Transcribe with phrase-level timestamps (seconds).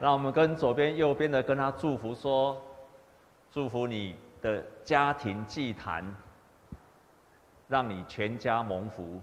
[0.00, 2.58] 让我们跟左边、右边的跟他祝福说：
[3.50, 6.02] 祝福你的家庭祭坛，
[7.68, 9.20] 让你全家蒙福。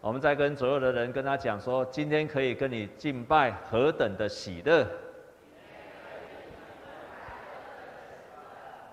[0.00, 4.84] 我们再跟左右的人跟他讲说：今天可以跟你敬拜，何等的喜乐！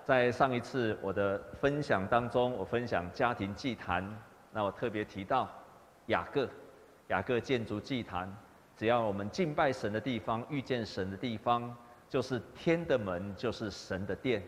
[0.04, 4.08] 在上一次我的分享当中，我分享家庭祭坛，
[4.52, 5.48] 那我特别提到
[6.06, 6.48] 雅各，
[7.08, 8.32] 雅各建筑祭坛，
[8.76, 11.74] 只要我们敬拜神的地方，遇见神的地方，
[12.08, 14.42] 就是天的门，就是神的殿。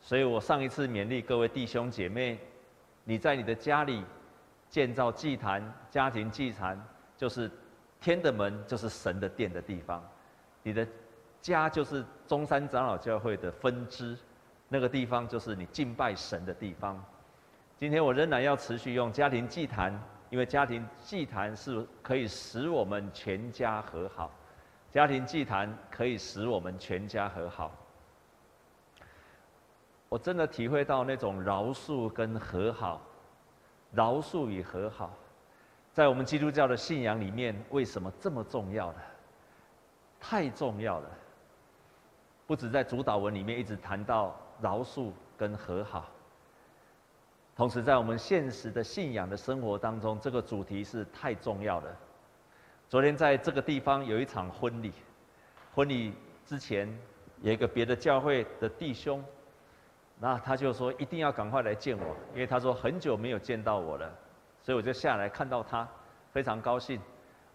[0.00, 2.38] 所以我上一次勉励各位弟兄姐妹，
[3.04, 4.04] 你在你的家里
[4.68, 6.80] 建造祭坛，家庭祭坛，
[7.16, 7.50] 就是
[8.00, 10.02] 天的门，就是神的殿的地方。
[10.62, 10.86] 你的
[11.40, 14.16] 家就是中山长老教会的分支。
[14.70, 17.02] 那个地方就是你敬拜神的地方。
[17.78, 19.98] 今天我仍然要持续用家庭祭坛，
[20.30, 24.30] 因为家庭祭坛是可以使我们全家和好。
[24.90, 27.70] 家庭祭坛可以使我们全家和好。
[30.08, 33.00] 我真的体会到那种饶恕跟和好，
[33.92, 35.12] 饶恕与和好，
[35.92, 38.98] 在我们基督教的信仰里面，为什么这么重要呢？
[40.20, 41.10] 太重要了。
[42.46, 44.34] 不止在主祷文里面一直谈到。
[44.60, 46.10] 饶恕跟和好，
[47.58, 51.96] 同时在我们现实的信仰的生活当中，这个主题是太重要了。
[52.88, 54.92] 昨天在这个地方有一场婚礼，
[55.74, 56.14] 婚礼
[56.46, 56.88] 之前
[57.42, 59.24] 有一个别的教会的弟兄，
[60.20, 64.08] 那他就说一定要赶快来见我，因为他说很久没有见到我了，
[64.62, 65.86] 所以我就下来看到他，
[66.30, 67.00] 非常高兴。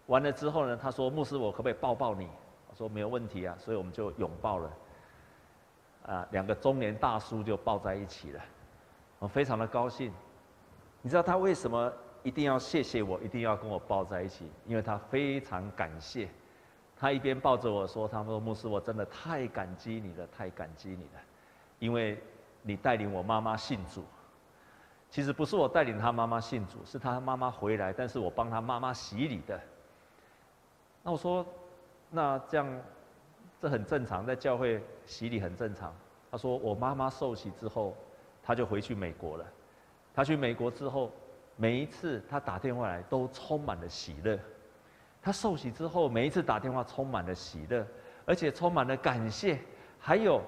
[0.04, 2.28] 完了之后呢，他说牧师，我可不可以抱抱你？
[2.68, 4.70] 我说没有问题啊，所以我们就拥抱了。
[6.04, 8.44] 啊，两个中年大叔就抱在一起了，
[9.18, 10.12] 我非常的高兴。
[11.02, 14.50] 你知道他为什么一定要谢谢我，一定要跟我抱在一起？
[14.66, 16.28] 因为他非常感谢。
[16.96, 21.20] 他一边抱着我说：“他说牧师，我真的太感激你了，太感激你了，
[21.78, 22.22] 因为
[22.62, 24.04] 你带领我妈妈信主。
[25.10, 29.60] 其实不是我带领他妈妈信主，是他妈妈回来，但是我帮他妈妈洗礼的。
[31.02, 31.44] 那我说，
[32.10, 32.66] 那这样。”
[33.60, 35.90] 这很正常，在教会洗礼很正常。
[36.30, 37.96] 他说：“我妈妈受洗之后，
[38.44, 39.44] 他就回去美国了。
[40.14, 41.10] 他去美国之后，
[41.56, 44.38] 每一次他打电话来都充满了喜乐。
[45.22, 47.84] 他受洗之后，每一次打电话充满了喜乐，
[48.26, 49.58] 而且充满了感谢。
[49.98, 50.42] 还有，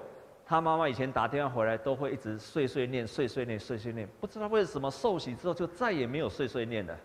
[0.45, 6.95] 他妈妈以前打电话回来都会一直碎碎念、碎碎念、碎碎念，不知道为什么受洗之后就再也没有碎碎念了，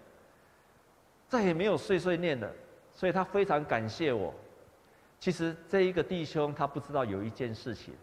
[1.29, 2.49] 再也没有碎碎念了。
[2.95, 4.35] 所以他非常感谢我。”
[5.19, 7.95] 其实这一个弟兄他不知道有一件事情，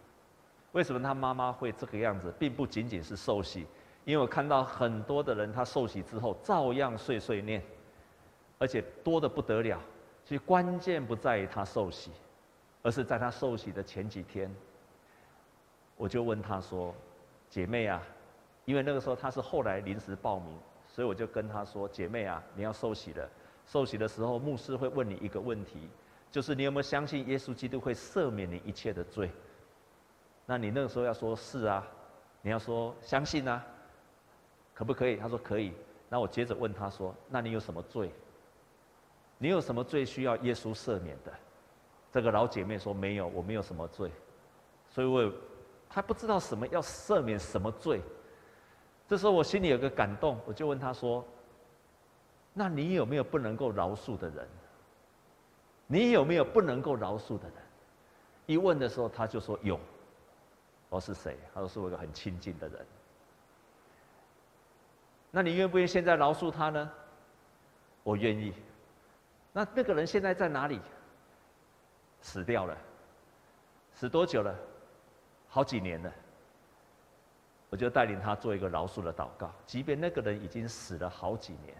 [0.72, 3.66] 为什么他妈妈会这个样子，并不仅仅是受洗，
[4.04, 7.62] 因为我看到很多的人他受洗之后照样碎碎念，
[8.58, 9.80] 而且多得不得了。
[10.24, 12.10] 其实关键不在于他受洗，
[12.82, 14.54] 而是在他受洗的前几天，
[15.96, 16.94] 我就问他说
[17.50, 18.00] ：“姐妹啊，
[18.64, 23.28] 因为那个时候他是后来临时报名，所以我就跟他说：姐妹啊，你要受洗了。
[23.66, 25.88] 受洗的时候，牧师会问你一个问题。”
[26.30, 29.28] 就是你有没有相信耶稣基督会赦免你一切的罪？
[30.50, 31.86] 那你那个时候要说是啊，
[32.42, 33.64] 你要说相信啊，
[34.74, 35.14] 可不可以？
[35.14, 35.72] 他说可以。
[36.08, 38.10] 那我接着问他说：那你有什么罪？
[39.38, 41.32] 你有什么罪需要耶稣赦免的？
[42.10, 44.10] 这个老姐妹说没有，我没有什么罪。
[44.88, 45.32] 所以我
[45.88, 48.02] 她不知道什么要赦免什么罪。
[49.06, 51.24] 这时候我心里有个感动，我就问他说：
[52.52, 54.48] 那你有没有不能够饶恕的人？
[55.86, 57.54] 你有没有不能够饶恕的人？
[58.46, 59.78] 一问的时候，他就说有。
[60.90, 61.38] 我是谁？
[61.54, 62.86] 他说是我一个很亲近的人。
[65.30, 66.90] 那你愿不愿意现在饶恕他呢？
[68.02, 68.52] 我愿意。
[69.52, 70.80] 那那个人现在在哪里？
[72.20, 72.76] 死掉了。
[73.94, 74.54] 死多久了？
[75.48, 76.12] 好几年了。
[77.70, 81.76] 我就带领他做一个饶恕的祷告，即便那个人已经死了好几年。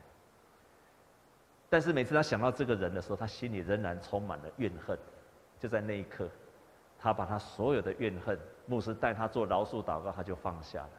[1.69, 4.97] 但是每次他想到这个人的时候，他心里仍然充满了怨恨。
[5.59, 6.29] 就在那一刻，
[6.97, 8.39] 他把他所有的怨恨，
[8.71, 10.91] 牧师带他做饶恕祷告，他就放下了。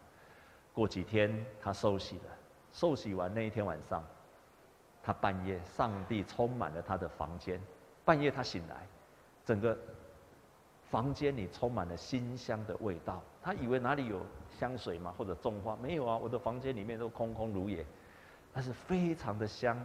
[0.74, 2.24] 过几天，他受洗了。
[2.74, 4.04] 受洗完那一天晚上，
[5.02, 7.62] 他半夜，上帝充满了他的房间。
[8.04, 8.86] 半夜他醒来，
[9.46, 9.78] 整个
[10.90, 13.24] 房间里充满了馨香的味道。
[13.42, 15.16] 他以为哪里有香水吗？
[15.18, 15.74] 或者种花？
[15.78, 17.86] 没有啊，我的房间里面都空空如也，
[18.54, 19.82] 但是非常的香。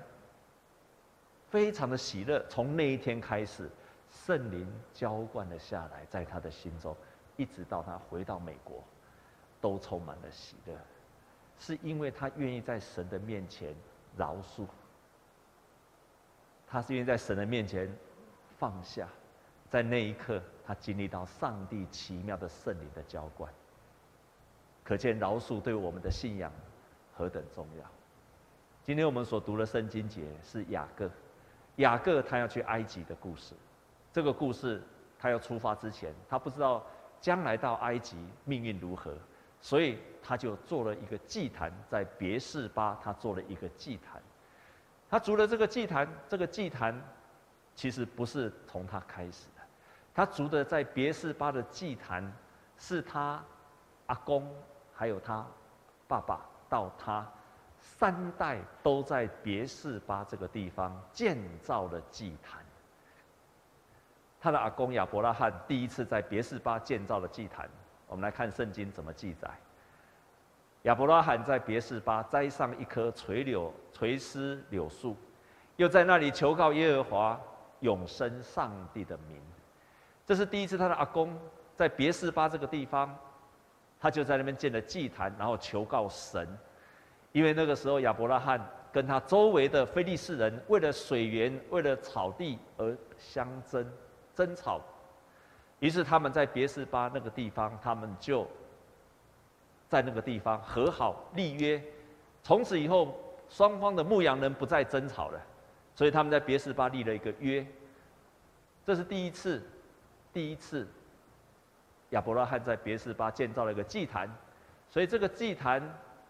[1.49, 3.71] 非常的喜乐，从那一天开始，
[4.11, 6.95] 圣灵浇灌了下来，在他的心中，
[7.37, 8.83] 一直到他回到美国，
[9.61, 10.75] 都充满了喜乐，
[11.59, 13.75] 是因为他愿意在神的面前
[14.17, 14.67] 饶恕，
[16.67, 17.95] 他是因为在神的面前
[18.59, 19.09] 放下，
[19.71, 23.53] 在那一刻，他经历到上帝奇妙的圣灵的浇灌。
[24.83, 26.53] 可见饶恕对我们的信仰
[27.13, 27.85] 何等重要。
[28.85, 31.11] 今天我们所读的圣经节是雅各，
[31.77, 33.55] 雅各他要去埃及的故事。
[34.13, 34.81] 这个故事
[35.19, 36.87] 他要出发之前，他不知道
[37.27, 39.13] 将来到埃及命运如何，
[39.61, 44.23] 所以他就做了一个祭坛，在别是巴他做了一个祭坛。
[45.11, 46.95] 他筑了这个祭坛，这个祭坛
[47.75, 49.63] 其实不是从他开始的，
[50.15, 52.33] 他筑的在别是巴的祭坛
[52.79, 53.43] 是他
[54.07, 54.49] 阿公
[54.95, 55.45] 还有他
[56.07, 57.29] 爸爸到他。
[57.81, 62.65] 三代都在别是巴这个地方建造了祭坛。
[64.47, 67.69] 他的阿公亚伯拉罕第一次在别是巴建造了祭坛。
[68.07, 69.51] 我们来看圣经怎么记载：
[70.83, 75.17] 亚伯拉罕在别是巴栽上一棵垂柳垂丝柳树，
[75.75, 77.41] 又在那里求告耶和华
[77.81, 79.43] 永生上帝的名。
[80.25, 81.37] 这是第一次他的阿公
[81.75, 83.13] 在别是巴这个地方，
[83.99, 86.47] 他就在那边建了祭坛，然后求告神。
[87.33, 93.85] 因为那个时候亚伯拉罕跟他周围的非利士人为了水源、为了草地而相争、
[94.37, 94.81] 争吵，
[95.81, 98.47] 于是他们在别是巴那个地方，他们就
[99.89, 101.83] 在那个地方和好立约，
[102.45, 103.19] 从此以后
[103.49, 105.41] 双方的牧羊人不再争吵了，
[105.95, 107.67] 所以他们在别是巴立了一个约。
[108.85, 109.61] 这是第一次，
[110.33, 110.87] 第一次
[112.11, 114.31] 亚伯拉罕在别是巴建造了一个祭坛，
[114.91, 115.83] 所以这个祭坛。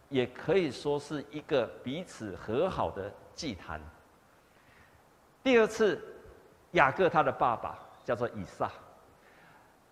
[0.09, 3.81] 也可以说是一个彼此和好的祭坛。
[5.43, 6.01] 第二次，
[6.71, 7.77] 雅各他的爸爸
[8.07, 8.71] 叫做以撒，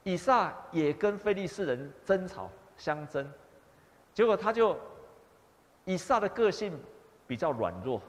[0.04, 3.28] 以撒也跟非利士人争吵相争，
[4.14, 4.78] 结果他就
[5.84, 6.78] 以撒的个性
[7.26, 8.00] 比较软弱，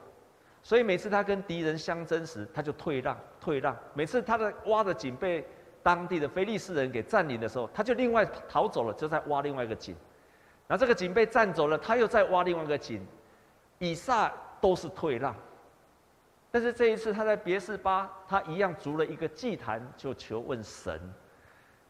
[0.62, 3.76] 所以每次他跟敌人相争时，他就退让退让。
[3.94, 5.44] 每次他的挖的井被
[5.82, 9.96] 当地的非利士人给占领的时候，他就另外逃走了，就在挖另外一个井。
[10.68, 13.04] 然后这个井被占走了，他又再挖另外一个井，
[13.80, 15.34] 以撒都是退让。
[16.56, 20.98] 但是这一次他在别是巴，他一样筑了一个祭坛，就求问神。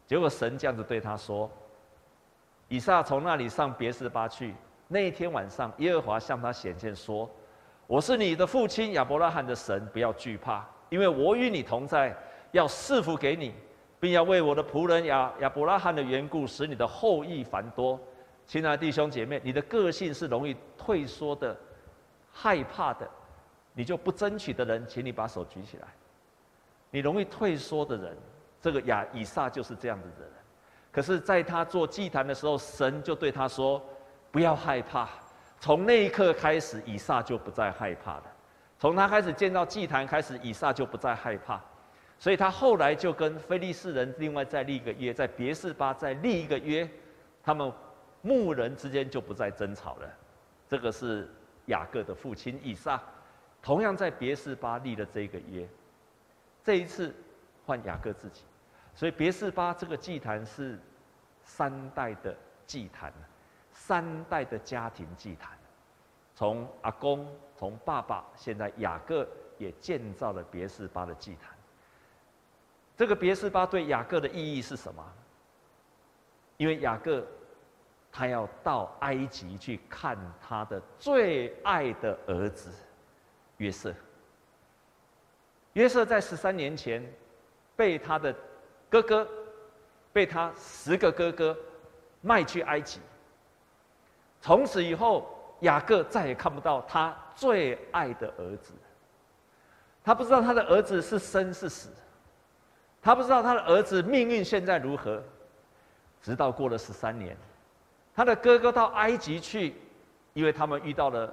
[0.05, 1.49] 结果神这样子对他说
[2.67, 4.53] ：“以撒从那里上别是巴去。
[4.89, 7.29] 那一天晚上，耶和华向他显现说
[7.87, 12.13] ：‘我是你的父亲亚伯拉罕的神，不要惧怕，因为我与你同在，
[12.51, 13.53] 要赐福给你，
[14.01, 17.97] 并要为我的仆人亚亚伯拉罕的缘故，使你的后裔繁多。’”
[18.45, 21.55] 亲爱的弟兄姐妹，你的个性是容易退缩的、
[22.33, 23.09] 害怕的，
[23.77, 25.87] 你就不争取的人，请你把手举起来。
[26.89, 28.17] 你容易退缩的人，
[28.59, 30.27] 这个亚以撒就是这样的人。
[30.91, 33.79] 可是，在他做祭坛的时候，神就对他说
[34.33, 35.07] ：“不要害怕。”
[35.61, 38.23] 从那一刻开始，以撒就不再害怕了。
[38.79, 41.61] 从他开始建造祭坛开始，以撒就不再害怕。
[42.17, 46.89] 所以他后来就跟非利士人另外再立一个约，在别是巴再立一个约，
[47.43, 47.71] 他们。
[48.23, 50.13] 牧人之间就不再争吵了，
[50.67, 51.29] 这个是
[51.67, 53.01] 雅各的父亲以撒，
[53.67, 55.67] 同样在别是巴立了这个约。
[56.63, 57.13] 这一次
[57.65, 58.43] 换雅各自己，
[58.95, 60.79] 所以别是巴这个祭坛是
[61.43, 62.33] 三代的
[62.65, 63.11] 祭坛，
[63.73, 65.51] 三代的家庭祭坛，
[66.33, 67.27] 从阿公，
[67.57, 69.27] 从爸爸，现在雅各
[69.57, 71.53] 也建造了别是巴的祭坛。
[72.95, 75.03] 这个别是巴对雅各的意义是什么？
[76.55, 77.21] 因为雅各。
[78.09, 82.71] 他要到埃及去看他的最爱的儿子
[83.57, 83.93] 约瑟。
[85.73, 87.03] 约瑟在十三年前
[87.75, 88.33] 被他的
[88.89, 89.27] 哥哥，
[90.11, 91.57] 被他十个哥哥
[92.21, 92.99] 卖去埃及。
[94.41, 95.27] 从此以后，
[95.61, 98.73] 雅各再也看不到他最爱的儿子。
[100.03, 101.89] 他不知道他的儿子是生是死，
[103.01, 105.21] 他不知道他的儿子命运现在如何。
[106.19, 107.37] 直到过了十三年。
[108.15, 109.75] 他的哥哥到埃及去，
[110.33, 111.31] 因为他们遇到了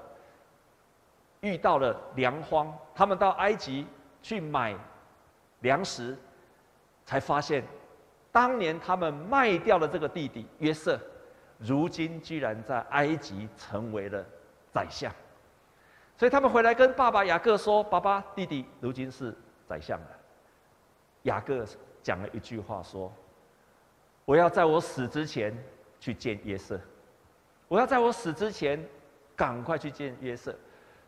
[1.44, 3.86] 遇到了粮荒，他们到埃及
[4.22, 4.74] 去买
[5.60, 6.16] 粮食，
[7.04, 7.62] 才发现，
[8.32, 10.98] 当年他们卖掉了这个弟弟约瑟，
[11.58, 14.24] 如今居然在埃及成为了
[14.72, 15.12] 宰相。
[16.16, 19.32] 所以他们回来跟爸爸雅各说：“爸爸，弟弟如今是
[19.68, 20.08] 宰相了。”
[21.22, 21.64] 雅各
[22.02, 23.12] 讲了一句话说
[24.24, 25.54] ：“我要在我死之前。”
[26.00, 26.78] 去见约瑟，
[27.66, 28.78] 我要在我死之前
[29.34, 30.54] 赶快去见约瑟，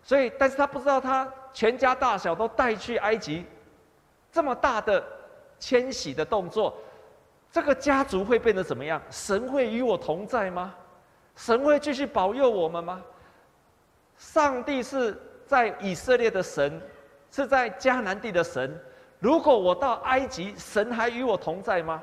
[0.06, 3.44] 所以，但是他不知道他全家大小都带去埃及，
[4.30, 5.04] 这么大的
[5.58, 6.78] 迁徙的动作，
[7.50, 9.02] 这个家族会变得怎么样？
[9.10, 10.72] 神会与我同在吗？
[11.34, 13.02] 神会继续保佑我们吗？
[14.16, 16.80] 上帝是在以色列的神，
[17.32, 18.80] 是在迦南地的神。
[19.18, 22.00] 如果我到埃及，神还与我同在吗？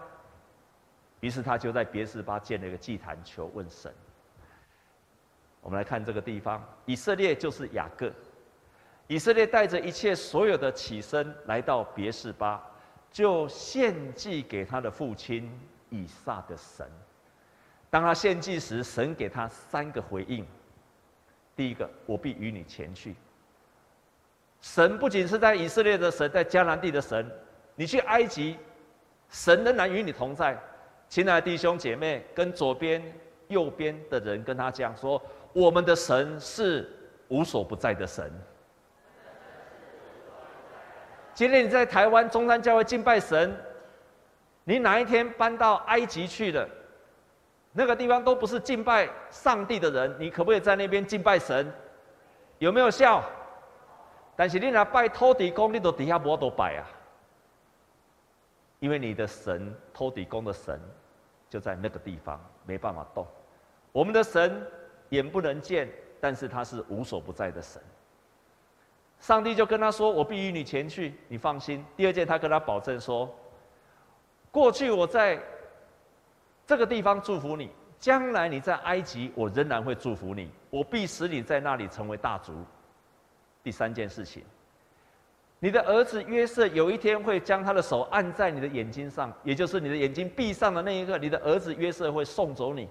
[1.22, 3.90] 于是他就在别是巴建了一个祭坛，求问神。
[5.64, 8.12] 我们来看这个地方，以色列就是雅各。
[9.08, 12.62] 以色列带着一切所有的起身来到别是巴，
[13.12, 15.50] 就献祭给他的父亲
[15.90, 16.86] 以撒的神。
[17.90, 20.46] 当他献祭时，神给他三个回应：
[21.56, 23.16] 第一个，我必与你前去。
[24.62, 27.30] 神不仅是在以色列的神，在迦南地的神，
[27.76, 28.58] 你去埃及，
[29.30, 30.58] 神仍然与你同在。
[31.10, 33.04] 亲爱的弟兄姐妹，跟左边、
[33.50, 35.22] 右边的人跟他讲说：
[35.54, 36.90] 我们的神是
[37.30, 38.32] 无所不在的神。
[41.34, 43.56] 今天你在台湾中山教会敬拜神，
[44.64, 46.68] 你哪一天搬到埃及去了？
[47.72, 51.72] 那个地方都不是敬拜上帝的人，你可不可以在那边敬拜神？
[52.60, 53.24] 有没有效？
[54.36, 56.86] 但是你若拜土地公，你都底下无都拜啊，
[58.80, 60.80] 因为你的神土地公的神
[61.50, 63.28] 就在那个地方，没办法动。
[63.92, 64.66] 我们的神
[65.14, 65.88] 眼不能见，
[66.20, 67.80] 但是他是无所不在的神。
[69.20, 73.34] 上帝就跟他说：“我必与你前去，你放心。”第二件，他跟他保证说
[74.52, 75.40] ：“过去我在
[76.66, 82.54] 这个地方祝福你，将来你在埃及，我仍然会祝福你，我必使你在那里成为大族。”
[83.64, 84.44] 第三件事情，
[85.60, 92.90] 你的儿子约瑟有一天会将他的手按在你的眼睛上，也就是你的眼睛闭上的那一刻，你的儿子约瑟会送走你。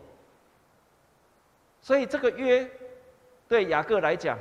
[1.82, 2.70] 所以这个约
[3.48, 4.38] 对雅各来讲，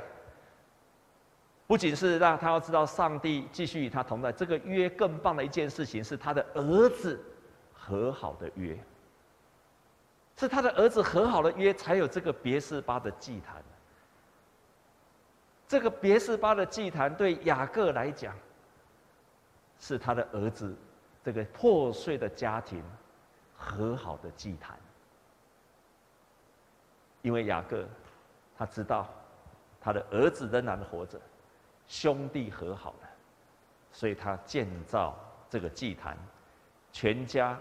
[1.66, 7.20] 不仅是让他要知道上帝继续与他同在，这个约更棒的一件事情是他的儿子
[7.74, 8.78] 和好的约，
[10.36, 13.62] 是他的儿子和好的约，才有这个别是巴的祭坛。
[15.66, 18.34] 这个别是巴的祭坛对雅各来讲，
[19.80, 20.76] 是他的儿子
[21.24, 22.84] 这个破碎的家庭
[23.56, 24.78] 和好的祭坛。
[27.22, 27.84] 因为雅各
[28.56, 29.08] 他知道
[29.80, 31.20] 他的儿子仍然活着，
[31.88, 33.08] 兄弟和好了，
[33.90, 36.16] 所以他建造这个祭坛，
[36.92, 37.58] 全家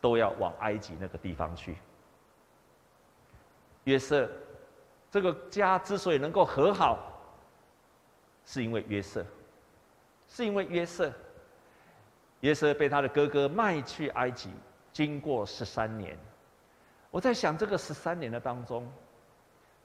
[0.00, 1.76] 都要往埃及那个地方去。
[3.84, 4.28] 约瑟
[5.10, 7.12] 这个家之所以能够和好，
[8.44, 9.24] 是因为约瑟，
[10.28, 11.12] 是因为约瑟，
[12.40, 14.50] 约瑟被他的哥哥卖去埃及，
[14.92, 16.18] 经过十三年。
[17.16, 18.86] 我在想，这个十三年的当中，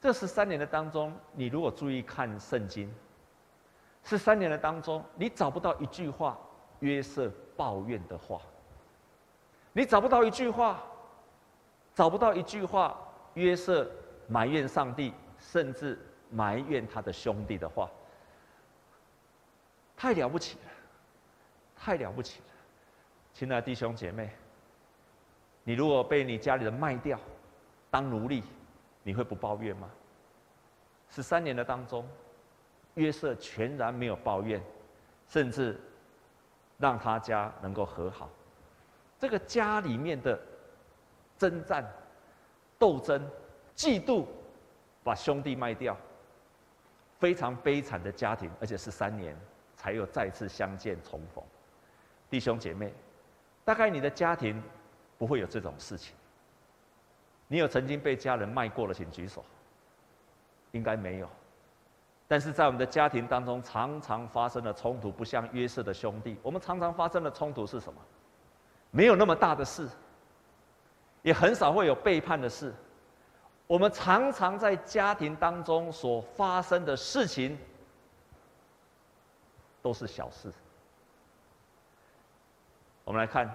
[0.01, 2.93] 这十三年的当中，你如果注意看圣经，
[4.03, 6.37] 十三年的当中，你找不到一句话
[6.81, 8.41] 约瑟抱怨的话，
[9.71, 10.83] 你找不到一句话，
[11.95, 12.99] 找不到一句话
[13.35, 13.89] 约瑟
[14.27, 15.97] 埋怨上帝，甚至
[16.29, 17.89] 埋怨他的兄弟的话。
[19.95, 20.71] 太了不起了，
[21.77, 22.45] 太了不起了，
[23.33, 24.29] 亲爱的弟兄姐妹，
[25.63, 27.19] 你如果被你家里人卖掉，
[27.89, 28.43] 当奴隶，
[29.03, 29.89] 你会不抱怨吗？
[31.09, 32.07] 十三年的当中，
[32.95, 34.61] 约瑟全然没有抱怨，
[35.27, 35.79] 甚至
[36.77, 38.29] 让他家能够和好。
[39.19, 40.39] 这个家里面的
[41.37, 41.85] 征战、
[42.79, 43.29] 斗争、
[43.75, 44.25] 嫉妒，
[45.03, 45.97] 把兄弟卖掉，
[47.19, 49.35] 非常悲惨的家庭，而且十三年。
[49.73, 51.43] 才有再次相见重逢，
[52.29, 52.93] 弟兄姐妹，
[53.65, 54.61] 大概你的家庭
[55.21, 56.15] 不会有这种事情。
[57.47, 59.45] 你有曾经被家人卖过的，请举手。
[60.71, 61.29] 应该没有，
[62.27, 66.35] 但是在我们的家庭当中，常常发生的冲突，不像约瑟的兄弟。
[66.41, 68.01] 我们常常发生的冲突是什么？
[68.89, 69.87] 没有那么大的事，
[71.21, 72.73] 也很少会有背叛的事。
[73.67, 77.55] 我们常常在家庭当中所发生的事情。
[79.83, 80.51] 都是小事。
[83.03, 83.53] 我们来看，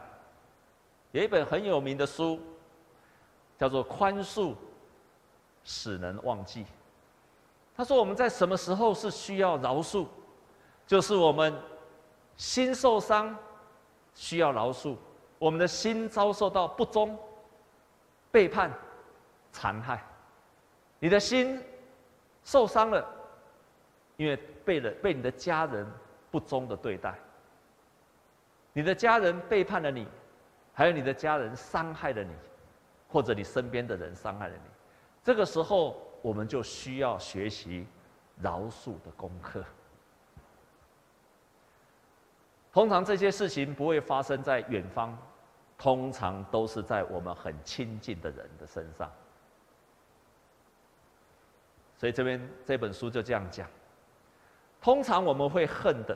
[1.12, 2.40] 有一本很有名的书，
[3.58, 4.54] 叫做《宽恕
[5.64, 6.64] 使人忘记》。
[7.76, 10.06] 他说，我们在什么时候是需要饶恕？
[10.86, 11.54] 就是我们
[12.36, 13.36] 心受伤，
[14.14, 14.96] 需要饶恕；
[15.38, 17.18] 我们的心遭受到不忠、
[18.30, 18.72] 背叛、
[19.52, 20.04] 残害，
[20.98, 21.62] 你的心
[22.44, 23.06] 受伤了，
[24.16, 25.86] 因为被了被你的家人。
[26.28, 27.14] 不忠的对待，
[28.75, 30.06] 你的家人背叛了你，
[30.76, 32.30] 还有你的家人伤害了你，
[33.09, 34.71] 或者你身边的人伤害了你，
[35.25, 37.87] 这个时候我们就需要学习
[38.42, 39.64] 饶恕的功课。
[42.75, 45.16] 通常这些事情不会发生在远方，
[45.78, 49.11] 通常都是在我们很亲近的人的身上。
[51.97, 53.66] 所以这边这本书就这样讲。
[54.78, 56.14] 通常我们会恨的，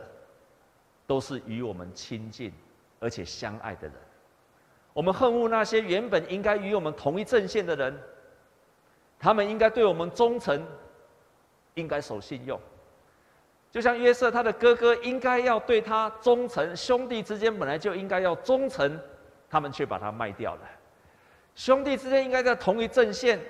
[1.06, 2.52] 都是与我们亲近
[2.98, 3.96] 而且相爱的人。
[4.92, 7.96] 我们恨恶那些原本应该与我们同一阵线的人，
[9.18, 10.66] 他们应该对我们忠诚，
[11.74, 12.60] 应该守信用。
[13.70, 18.98] 就像约瑟，他的哥哥应该要对他忠诚，兄弟之间本来就应该要忠诚，
[19.48, 20.62] 他们却把他卖掉了。
[21.54, 23.40] 兄弟之间应该在同一阵线，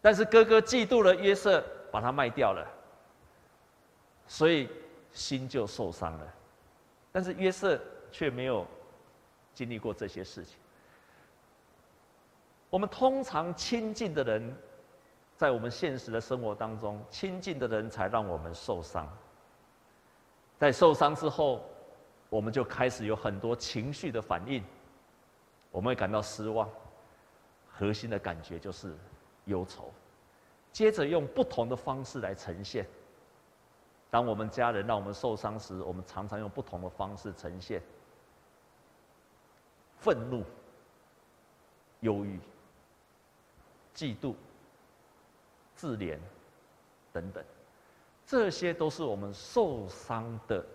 [0.00, 2.64] 但是哥哥嫉妒了约瑟，把他卖掉了，
[4.28, 4.68] 所以
[5.12, 6.34] 心就受伤了。
[7.10, 7.80] 但是约瑟
[8.12, 8.64] 却没有
[9.58, 10.56] 经历过这些事情。
[12.70, 14.56] 我们通常亲近的人。
[15.36, 19.08] 在我们现实的生活当中，亲近的人才让我们受伤。
[20.58, 21.64] 在受伤之后，
[22.28, 24.64] 我们就开始有很多情绪的反应，
[25.70, 26.68] 我们会感到失望，
[27.70, 28.92] 核心的感觉就是
[29.44, 29.92] 忧愁。
[30.72, 32.84] 接着用不同的方式来呈现。
[34.10, 37.80] 当我们家人让我们受伤时，我们常常用不同的方式呈现：
[40.00, 40.44] 愤怒、
[42.00, 42.38] 忧郁、
[43.94, 44.34] 嫉妒。
[45.74, 46.18] 自怜，
[47.12, 47.44] 等等，
[48.26, 50.66] 这些都是我们受伤的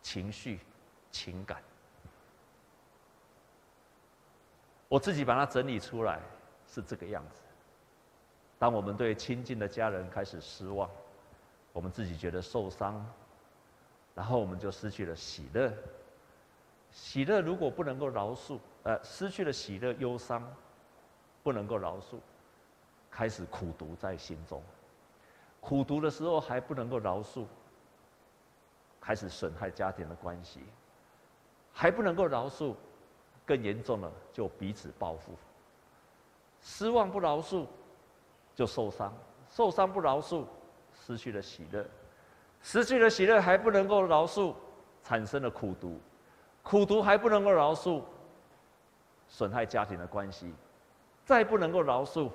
[0.00, 0.60] 情绪、
[1.10, 1.60] 情感。
[4.88, 6.20] 我自己把它整理出来，
[6.68, 7.42] 是这个样子。
[8.60, 10.88] 当我们对亲近的家人开始失望，
[11.72, 13.04] 我们自己觉得受伤，
[14.14, 15.72] 然后我们就失去了喜乐。
[16.92, 20.46] 喜乐如果不能够饶恕，呃，失去了喜乐，忧伤
[21.42, 22.18] 不能够饶恕。
[23.10, 24.62] 开始苦读在心中，
[25.60, 27.44] 苦读的时候还不能够饶恕，
[29.00, 30.60] 开始损害家庭的关系，
[31.72, 32.74] 还不能够饶恕，
[33.44, 35.32] 更严重了就彼此报复。
[36.60, 37.66] 失望不饶恕，
[38.54, 39.12] 就受伤；
[39.50, 40.44] 受伤不饶恕，
[40.94, 41.84] 失去了喜乐；
[42.62, 44.54] 失去了喜乐还不能够饶恕，
[45.02, 45.98] 产生了苦毒；
[46.62, 48.02] 苦毒还不能够饶恕，
[49.28, 50.52] 损害家庭的关系；
[51.24, 52.30] 再不能够饶恕。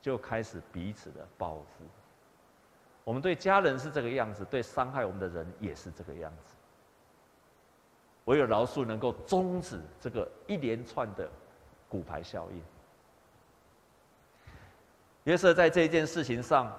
[0.00, 1.84] 就开始彼此的报复。
[3.04, 6.54] 我们对家人是这个样子，对伤害我们的人也是这个样子。
[8.24, 11.30] 唯有饶恕能够终止这个一连串的
[11.88, 12.60] 骨牌效应。
[15.22, 16.76] 约瑟在这件事情上，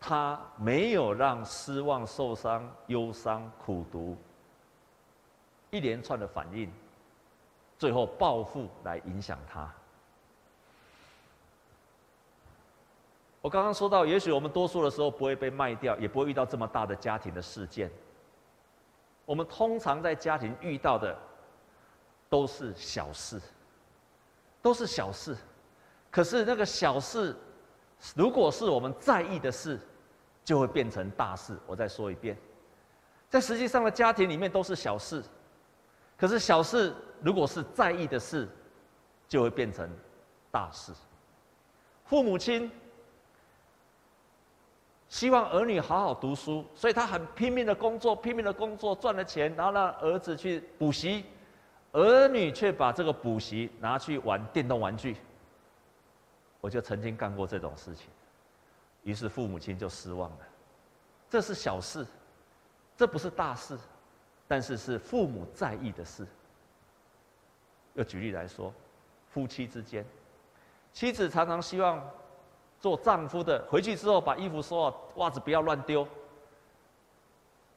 [0.00, 4.16] 他没有让失望、受伤、忧伤、苦读
[5.70, 6.72] 一连串的反应。
[7.78, 9.72] 最后报复来影响他。
[13.40, 17.90] 我刚刚说到，也许我们多数的时候不会被卖掉，也不会遇到这么大的家庭的事件。
[19.24, 21.16] 我们通常在家庭遇到的
[22.28, 23.40] 都是小事，
[24.60, 25.34] 都是小事。
[26.10, 27.34] 可是那个小事，
[28.14, 29.80] 如果是我们在意的事，
[30.44, 31.56] 就会变成大事。
[31.66, 32.36] 我再说一遍，
[33.28, 35.22] 在实际上的家庭里面都是小事，
[36.16, 36.94] 可是小事。
[37.22, 38.48] 如果是在意的事，
[39.28, 39.86] 就会变成
[40.50, 40.90] 大事。
[42.06, 42.70] 父母亲
[45.06, 51.26] 希望儿女好好读书，所以他很拼命的工作，拼命的工作赚了钱，然后让儿子去补习，
[51.92, 55.18] 儿女却把这个补习拿去玩电动玩具。
[56.62, 58.06] 我就曾经干过这种事情，
[59.02, 60.38] 于是父母亲就失望了。
[61.28, 62.06] 这是小事，
[62.96, 63.78] 这不是大事，
[64.48, 66.26] 但是是父母在意的事。
[67.94, 68.72] 要举例来说，
[69.30, 70.04] 夫妻之间，
[70.92, 72.04] 妻子常常希望
[72.78, 76.06] 做丈夫的回去之后把衣服收好，袜子不要乱丢。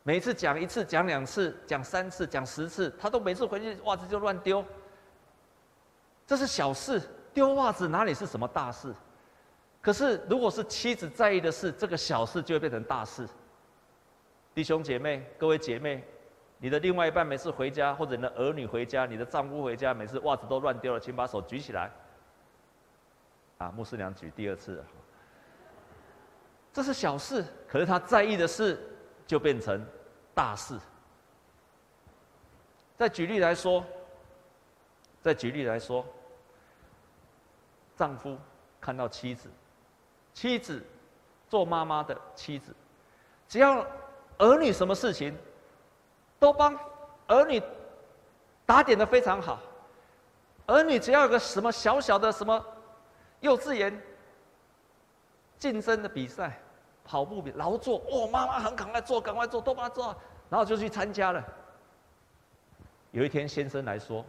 [0.04, 4.64] 每次讲一次，讲两次，讲三次，讲十次，他都每次回去袜子就乱丢。
[6.28, 7.02] 这是小事，
[7.34, 8.94] 丢袜子哪里是什么大事？
[9.84, 13.28] 可是如果是妻子在意的事，这个小事就会变成大事。
[14.56, 16.04] 弟兄姐妹，各位姐妹。
[16.60, 21.92] 你的另外一半每次回家，或者你的儿女回家，你的丈夫回家，每次袜子都乱丢了，请把手举起来。
[23.58, 24.86] 啊，牧师娘举第二次了。
[26.72, 28.80] 这是小事，可是他在意的事
[29.28, 29.86] 就变成
[30.34, 30.80] 大事。
[32.96, 33.84] 再举例来说，
[35.22, 36.06] 再举例来说，
[37.98, 38.38] 丈夫
[38.80, 39.50] 看到妻子，
[40.34, 40.84] 妻子
[41.50, 42.76] 做妈妈的妻子，
[43.48, 43.86] 只要
[44.38, 45.36] 儿女什么事情。
[46.40, 46.78] 都帮
[47.28, 47.64] 儿女
[48.66, 49.62] 打点的非常好，
[50.66, 52.62] 儿女只要有个什么小小的什么
[53.40, 53.98] 幼稚园
[55.58, 56.60] 竞争的比赛，
[57.06, 60.14] 跑步比劳作，哦，妈妈很赶快做，赶快做，都帮他做，
[60.50, 61.42] 然后就去参加了。
[63.12, 64.26] 有一天先生来说，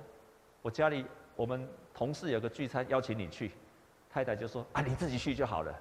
[0.63, 3.51] 我家里我们同事有个聚餐，邀请你去，
[4.09, 5.75] 太太就说啊，你自己去就好了。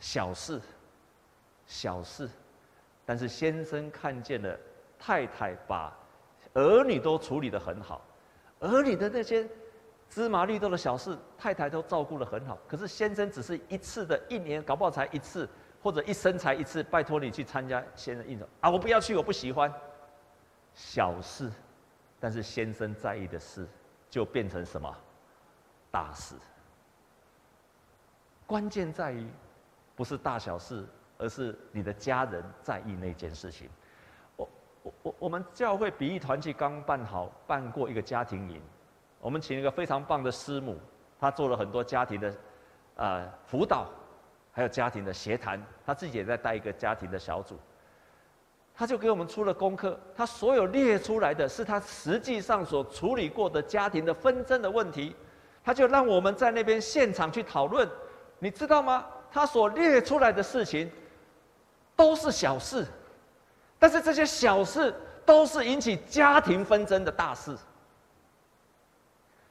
[0.00, 0.60] 小事，
[1.66, 2.28] 小事，
[3.06, 4.58] 但是先生看见了
[4.98, 5.92] 太太把
[6.52, 8.00] 儿女都处理得很好，
[8.60, 9.48] 儿女的那些
[10.10, 12.58] 芝麻绿豆的小事，太太都照顾得很好。
[12.68, 15.48] 可是先生只是一次的，一年搞不好才一次，
[15.82, 19.72] 或者一生才一次，拜托你去参加先生应酬啊，我不要去，我不喜欢。
[20.74, 21.50] 小事，
[22.20, 23.66] 但是先生在意的事，
[24.10, 24.94] 就变成什么？
[25.90, 26.34] 大事。
[28.46, 29.26] 关键在于，
[29.94, 30.84] 不是大小事，
[31.18, 33.68] 而是你的家人在意那件事情。
[34.36, 34.48] 我
[34.82, 38.60] 我我我们教会比喻团契刚办好，办过一个家庭营，
[39.20, 40.78] 我们请一个非常棒的师母，
[41.20, 42.34] 她做了很多家庭的
[42.96, 43.88] 呃辅导，
[44.52, 47.58] 还有家庭的协谈，她自己也在带一个家庭的小组。
[48.76, 55.14] 他就给我们出了功课，他所有列出来的是他实际上所处理过的家庭的纷争的问题，
[55.62, 57.88] 他就让我们在那边现场去讨论，
[58.40, 59.06] 你知道吗？
[59.34, 60.88] 他所列出来的事情
[61.96, 62.86] 都是小事，
[63.80, 64.94] 但是这些小事
[65.26, 67.58] 都是引起家庭纷争的大事。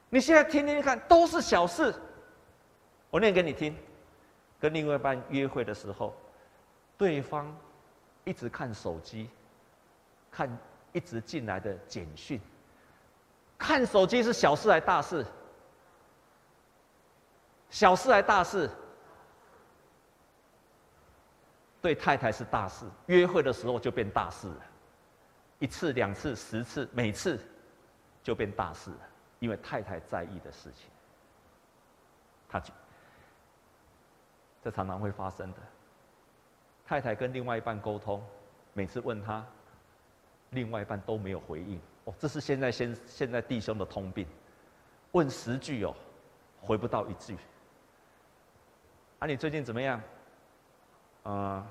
[0.08, 1.94] 你现在听听看，都是小事。
[3.10, 3.76] 我念给你听，
[4.58, 6.16] 跟另外一半约会的时候，
[6.96, 7.54] 对方。
[8.26, 9.28] 一直看手机，
[10.30, 10.48] 看
[10.92, 12.40] 一直进来的简讯。
[13.58, 15.26] 看手机是小事还大事？
[17.68, 18.70] 小事还大事？
[21.84, 24.56] 对太太是大事，约会的时候就变大事了。
[25.58, 27.38] 一次、两次、十次，每次
[28.22, 28.98] 就变大事了，
[29.38, 30.88] 因为太太在意的事情，
[32.48, 32.72] 他就
[34.62, 35.58] 这常常会发生的。
[36.86, 38.24] 太太跟另外一半沟通，
[38.72, 39.44] 每次问他，
[40.52, 41.78] 另外一半都没有回应。
[42.04, 44.26] 哦，这是现在现现在弟兄的通病，
[45.12, 45.94] 问十句哦，
[46.62, 47.36] 回不到一句。
[49.18, 50.00] 啊，你最近怎么样？
[51.24, 51.66] 啊、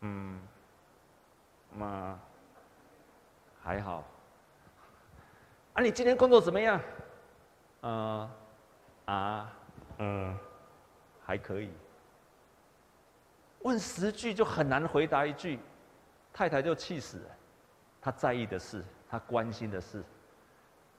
[0.00, 0.40] 嗯，
[1.76, 2.20] 嘛，
[3.62, 4.04] 还好。
[5.74, 6.80] 啊，你今天工作怎么样？
[7.82, 8.30] 呃，
[9.06, 9.52] 啊，
[9.98, 10.38] 嗯，
[11.24, 11.70] 还可以。
[13.60, 15.58] 问十句就很难回答一句，
[16.32, 17.30] 太太就气死了。
[18.00, 20.04] 他在意的事，他关心的事，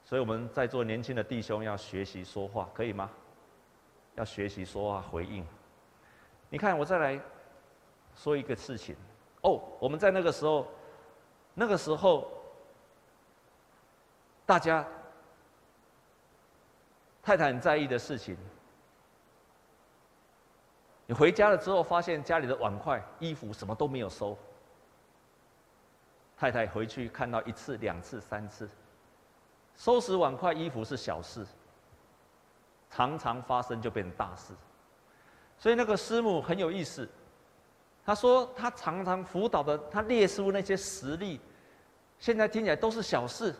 [0.04, 3.10] 所以我们在座年轻的弟兄要学习说话，可以吗？
[4.16, 5.46] 要学习说话回应。
[6.50, 7.20] 你看，我再来
[8.16, 8.96] 说一个事情
[9.42, 9.62] 哦。
[9.80, 10.68] 我们在那个时候，
[11.54, 12.32] 那个时候，
[14.46, 14.86] 大家
[17.22, 18.38] 太太很在意的事情。
[21.06, 24.38] 你回家了之后，发现家里的碗筷、衣服什么都没有收。
[26.38, 28.70] 太太回去看到一次、两次、三次，
[29.76, 31.46] 收拾碗筷、衣服是小事，
[32.90, 34.54] 常常发生就变成大事。
[35.58, 37.08] 所以那个师母很有意思，
[38.06, 41.40] 她说她常常辅导的，她列出那些实例，
[42.20, 43.54] 现在听起来都是小事，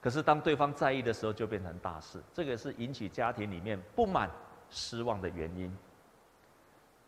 [0.00, 2.18] 可是当对方在意的时候，就变成大事。
[2.32, 4.30] 这个是引起家庭里面不满、
[4.70, 5.70] 失望的原因。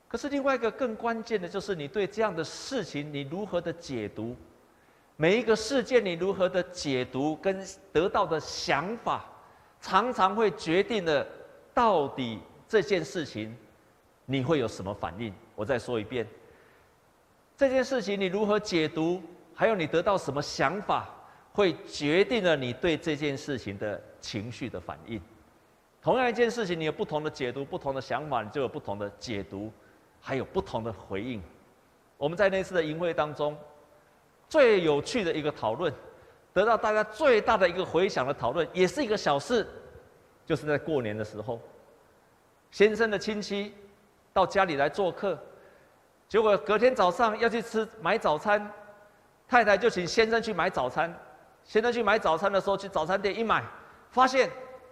[0.07, 4.37] 可是另外一个更关键的就是你对这样的事情，你如何的解读？
[5.17, 9.25] 每一个事件你如何的解读跟得到的想法，
[9.81, 11.27] 常常会决定了
[11.73, 13.57] 到底这件事情
[14.31, 15.35] 你会有什么反应。
[15.57, 16.25] 我再说一遍，
[17.57, 19.21] 这件事情你如何解读，
[19.55, 21.09] 还有你得到什么想法，
[21.53, 25.21] 会决定了你对这件事情的情绪的反应。
[26.01, 29.73] 同样一件事情，你有不同的解读、不同的想法，你就有不同的解读。
[30.23, 31.41] 还有不同的回应。
[32.19, 33.57] 我们在那次的营会当中，
[34.51, 35.91] 最有趣的一个讨论，
[36.53, 39.67] 得到大家最大的一个回响的讨论，也是一个小事，
[40.45, 41.59] 就是在过年的时候，
[42.71, 43.73] 先生的亲戚
[44.33, 45.39] 到家里来做客，
[46.29, 48.71] 结果隔天早上要去吃买早餐，
[49.49, 51.13] 太太就请先生去买早餐。
[51.65, 53.63] 先生去买早餐的时候，去早餐店一买，
[54.11, 54.51] 发现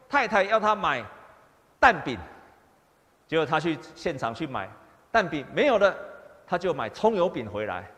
[0.08, 1.04] 太太要他买
[1.80, 2.18] 蛋饼，
[3.26, 4.68] 结果他去现场去买。
[5.10, 5.96] 蛋饼没有了，
[6.46, 7.90] 他就买葱油饼回来，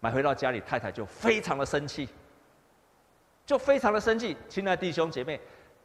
[0.00, 2.08] 买回到家里，太太就非常的生气，
[3.44, 4.36] 就非常的生气。
[4.48, 5.38] 亲爱的弟兄姐妹，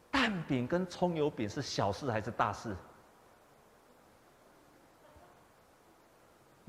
[0.09, 2.75] 蛋饼跟葱油饼是小事还是大事？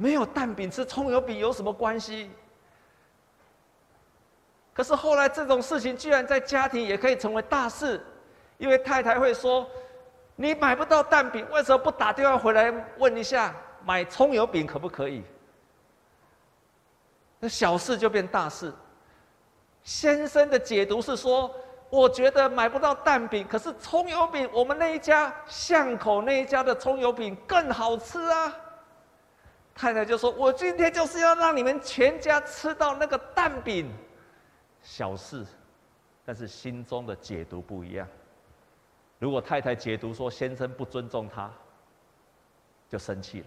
[0.01, 2.31] 没有蛋饼吃葱油饼有什么关系？
[4.73, 8.01] 可是后来这种事情居然在家庭也可以成为大事，
[8.59, 9.69] 因为太太会说
[10.37, 13.53] ：“你买不到蛋饼，为什么不打电话回来问一下？”
[13.85, 15.25] 买葱油饼可不可以？
[17.41, 18.73] 那小事就变大事。
[19.83, 21.53] 先生的解读是说，
[21.91, 28.55] 我觉得买不到蛋饼，可是葱油饼，我们那一家巷口那一家的葱油饼更好吃啊。
[29.79, 33.89] 太太就说：“我今天就是要让你们全家吃到那个蛋饼。”
[34.83, 35.47] 小事，
[36.25, 38.05] 但是心中的解读不一样。
[39.21, 41.49] 如果太太解读说先生不尊重她，
[42.89, 43.47] 就生气了。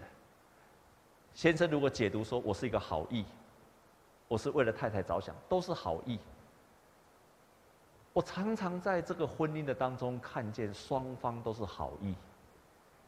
[1.34, 3.26] 先生如果解读说我是一个好意，
[4.26, 6.18] 我是为了太太着想，都是好意。
[8.14, 12.14] 我常常在这个婚姻的当中看见双方都是好意，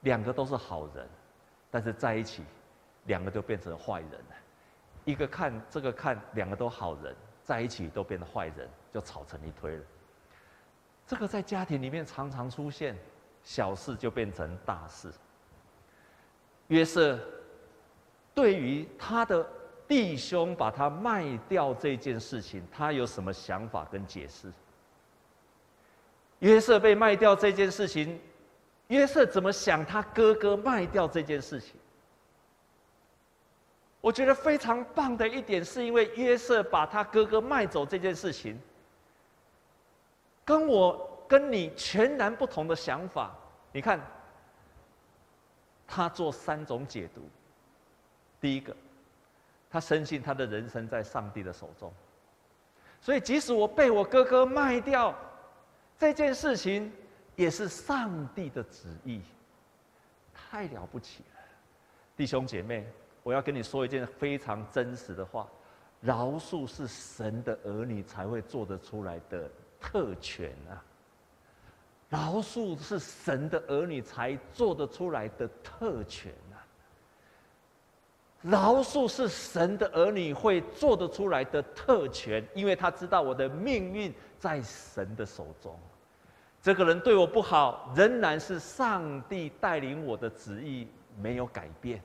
[0.02, 1.08] 两个都是好人，
[1.70, 2.42] 但是在一起，
[3.06, 4.36] 两个都变成坏人了。
[5.04, 9.82] 一个看这个看两个都好人，在一起都变成坏人，就吵成一堆了。
[11.06, 12.96] 这个在家庭里面常常出现，
[13.42, 15.12] 小事就变成大事。
[16.68, 17.20] 约瑟
[18.34, 19.46] 对于他的
[19.86, 24.50] 弟兄把他卖掉这件事情，他有什么想法跟解释？
[26.38, 28.18] 约瑟被卖掉这件事情，
[28.88, 31.76] 约瑟怎么想他哥哥卖掉这件事情？
[34.04, 38.60] 我觉得非常棒的一点，是因为约瑟把他哥哥卖走这件事情。
[40.44, 43.34] 跟我跟你全然不同的想法，
[43.72, 43.98] 你看，
[45.86, 47.22] 他做三种解读。
[48.42, 48.76] 第一个，
[49.70, 51.90] 他深信他的人生在上帝的手中，
[53.00, 55.14] 所以即使我被我哥哥卖掉，
[55.98, 56.92] 这件事情
[57.36, 59.22] 也是上帝的旨意，
[60.34, 61.40] 太了不起了，
[62.18, 62.86] 弟兄姐妹，
[63.24, 65.48] 我要跟你说一件非常真实的话：
[66.00, 69.50] 饶恕是神的儿女才会做得出来的。
[69.86, 70.80] 特权啊！
[72.08, 76.56] 饶恕是神的儿女才做得出来的特权啊！
[78.40, 85.78] 饶恕是神的儿女会做得出来的特权，因为他知道我的命运在神的手中。
[86.62, 90.88] 这个人对我不好，仍然是上帝带领我的旨意
[91.20, 92.02] 没有改变。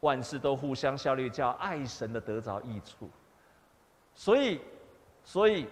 [0.00, 3.08] 万事都互相效力，叫爱神的得着益处。
[4.14, 4.60] 所以，
[5.24, 5.66] 所以。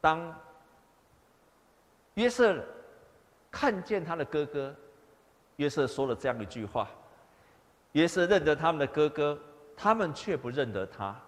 [0.00, 0.32] 当
[2.14, 2.64] 约瑟
[3.50, 4.72] 看见他的哥哥，
[5.56, 6.88] 约瑟说了这样一句话
[7.94, 9.36] ：“约瑟认得他们的哥哥，
[9.76, 11.20] 他们却不认得他。”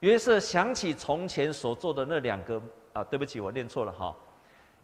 [0.00, 2.60] 约瑟想起从前所做的那两个
[2.94, 4.12] 啊，对不起，我念错了哈。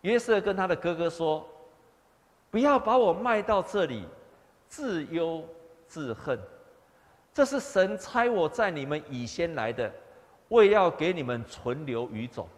[0.03, 1.45] 约瑟跟他的哥哥说
[2.49, 4.07] ：“不要把我卖到这里，
[4.69, 5.45] 自忧
[5.91, 6.39] 自恨。
[7.35, 9.93] 这是神差我在你们以先来的，
[10.51, 12.49] 为要给你们存留余种。”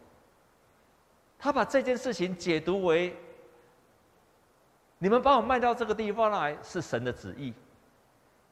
[1.40, 3.16] 他把这件事情解读为：
[4.98, 7.52] 你们把我卖到这个地方来是神的旨意，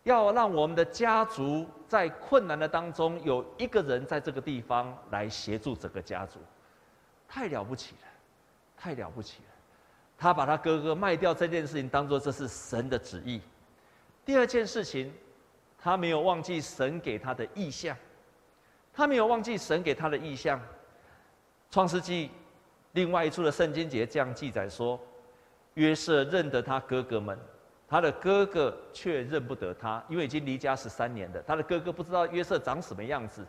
[0.02, 6.40] 要让我们的家族在困难的当中有一个人在这个地方来协助整个家族，
[7.28, 8.08] 太了不起了，
[8.76, 9.48] 太了不起了。
[10.18, 13.40] 他把他哥哥卖掉这件事情当做这是神的旨意。
[14.24, 15.12] 第二件事情，
[15.78, 17.96] 他没有忘记神给他的意象，
[18.92, 20.58] 他没有忘记神给他的意象，
[21.70, 22.28] 《创世纪》。
[22.92, 24.98] 另外一处的圣经节这样记载说：
[25.74, 27.38] 约瑟认得他哥哥们，
[27.88, 31.40] 他的哥哥却认不得他，因为已经离家十三年了。
[31.46, 33.46] 他的哥哥不知道约瑟长什么样子。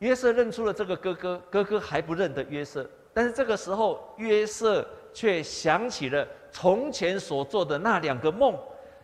[0.00, 2.84] 约瑟认出了这个哥哥，哥哥还不认得约瑟。
[3.14, 8.58] 但是这个时候，约瑟却想起了从前所做的那两个梦，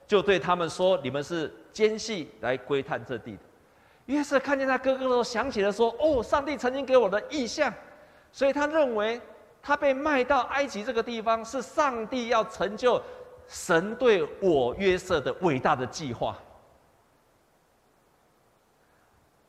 [0.08, 3.38] 就对他们说：“你们是奸细来窥探这地的。”
[4.06, 7.72] 约瑟看见他哥哥的时候，想起了说：“哦，上帝曾经给我的异象。”
[8.32, 9.20] 所以他认为，
[9.62, 13.00] 他被卖到埃及这个地方，是上帝要成就
[13.46, 16.36] 神对我约瑟的伟大的计划。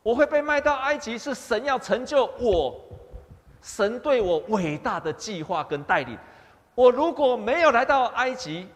[0.03, 2.81] 我会被卖到埃及，是神要成就我，
[3.61, 6.17] 神对我伟大的计划跟带领。
[6.75, 8.67] 我如果没有来到埃及，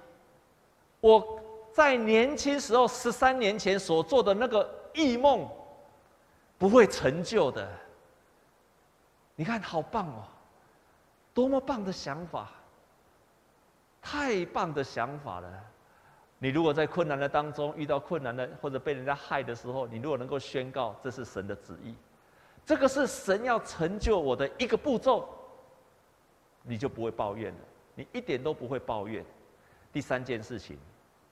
[0.99, 1.39] 我
[1.73, 5.49] 在年轻时候十三年前所做的那个异梦，
[6.57, 7.67] 不会成就的。
[9.35, 10.23] 你看，好棒哦！
[11.33, 12.51] 多么棒的想法，
[13.99, 15.51] 太棒的想法了！
[16.37, 21.95] 你如果在困难的当中遇到困难的，或者被人家害的时候，你如果能够宣告这是神的旨意，
[22.63, 25.27] 这个是神要成就我的一个步骤，
[26.61, 27.59] 你就不会抱怨了，
[27.95, 29.25] 你一点都不会抱怨。
[29.91, 30.77] 第三件事情，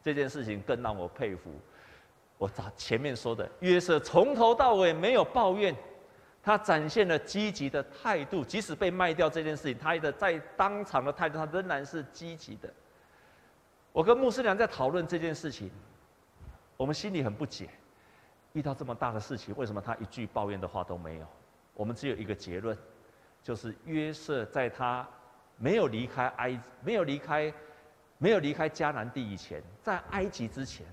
[0.04, 1.52] 这件事情更让我佩服。
[2.38, 5.76] 我早前面说的，约瑟从头到尾没有抱怨。
[6.44, 12.68] 他展现了积极的态度，即使被卖掉这件事情，他的在当场的态度，他仍然是积极的。
[13.92, 15.70] 我跟牧师娘在讨论这件事情，
[16.78, 17.70] 我们心里很不解，
[18.54, 21.28] 遇到这么大的事情，为什么他一句抱怨的话都没有？
[21.76, 22.76] 我们只有一个结论，
[23.44, 25.08] 就是约瑟在他
[25.58, 27.54] 没有离开埃，没有离开，
[28.22, 30.86] 没有离开迦南地以前，在埃及之前，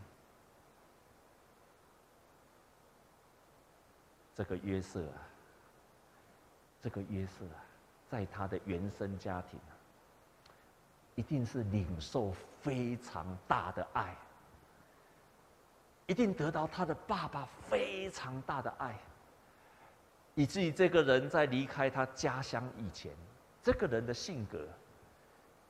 [4.34, 5.20] 这个约瑟啊，
[6.80, 7.60] 这个约瑟啊，
[8.08, 9.76] 在他的原生家庭啊，
[11.16, 14.16] 一定是领受非常大的爱，
[16.06, 18.98] 一定得到他的爸爸非常大的爱，
[20.34, 23.12] 以至于这个人在离开他家乡以前，
[23.62, 24.66] 这个人的性格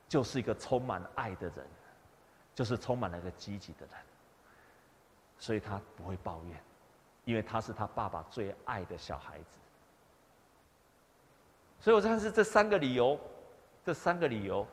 [0.09, 1.66] 就是一个充满爱的人，
[2.55, 3.94] 就是充满了一个积极的人，
[5.38, 6.61] 所以他不会抱怨。
[7.25, 9.59] 因为他是他爸爸最爱的小孩子，
[11.79, 13.21] 所以我看是这三个理由，
[13.85, 14.66] 这三个理由，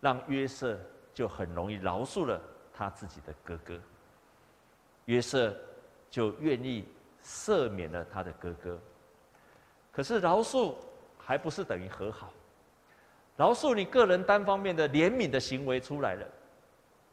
[0.00, 0.80] 让约瑟
[1.12, 2.40] 就很容易饶恕了
[2.72, 3.78] 他自己的哥哥。
[5.04, 5.54] 约瑟
[6.08, 6.88] 就愿意
[7.22, 8.80] 赦免了他的哥哥。
[9.92, 10.74] 可是饶恕
[11.18, 12.32] 还不是等于和好，
[13.40, 16.26] 饶恕你个人单方面的怜悯的行为出来了，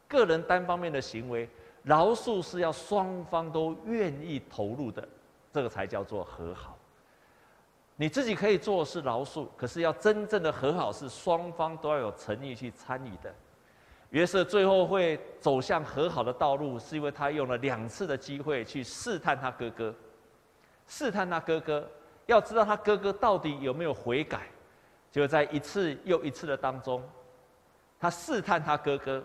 [0.06, 1.48] 个人单方面的行为。
[1.84, 5.08] 饶恕是要双方都愿意投入的，
[5.50, 6.76] 这个才叫做和好。
[7.96, 13.34] 你自己可以做是饶恕，可是要真正的和好是双方都要有诚意去参与的。
[14.10, 19.94] 约瑟最后会走向和好的道路，是因为他用了两次的机会去试探他哥哥，
[20.86, 21.88] 试探他哥哥，
[22.26, 24.42] 要知道他哥哥到底有没有悔改。
[25.10, 27.02] 就在一次又一次的当中，
[27.98, 29.24] 他试探他哥哥。